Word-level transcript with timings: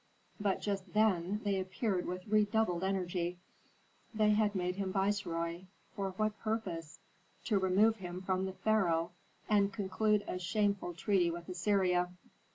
But 0.39 0.61
just 0.63 0.93
then 0.95 1.41
they 1.43 1.59
appeared 1.59 2.07
with 2.07 2.25
redoubled 2.25 2.83
energy. 2.83 3.37
They 4.15 4.31
had 4.31 4.55
made 4.55 4.77
him 4.77 4.91
viceroy; 4.91 5.65
for 5.95 6.09
what 6.17 6.39
purpose? 6.39 6.97
to 7.45 7.59
remove 7.59 7.97
him 7.97 8.21
from 8.23 8.45
the 8.47 8.53
pharaoh, 8.53 9.11
and 9.47 9.71
conclude 9.71 10.23
a 10.27 10.39
shameful 10.39 10.95
treaty 10.95 11.29
with 11.29 11.47
Assyria. 11.49 12.09